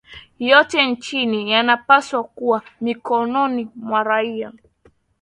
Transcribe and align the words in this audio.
yote 0.39 0.85
nchini 0.85 1.51
yanapaswa 1.51 2.23
kuwa 2.23 2.61
mikononi 2.81 3.67
mwa 3.75 4.03
raia 4.03 4.51